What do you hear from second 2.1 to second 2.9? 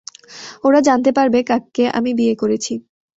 বিয়ে করেছি।